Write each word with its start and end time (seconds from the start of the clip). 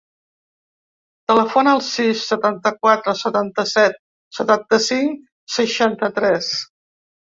Telefona 1.31 1.73
al 1.79 1.83
sis, 1.89 2.23
setanta-quatre, 2.31 3.15
setanta-set, 3.19 3.99
setanta-cinc, 4.39 5.23
seixanta-tres. 5.61 6.51